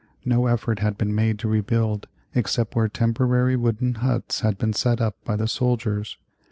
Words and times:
No 0.25 0.47
effort 0.47 0.79
had 0.79 0.97
been 0.97 1.13
made 1.13 1.37
to 1.37 1.47
rebuild 1.47 2.07
except 2.33 2.75
where 2.75 2.87
temporary 2.89 3.55
wooden 3.55 3.93
huts 4.01 4.39
had 4.39 4.57
been 4.57 4.73
set 4.73 4.99
up 4.99 5.15
by 5.23 5.35
the 5.35 5.47
soldiers. 5.47 6.17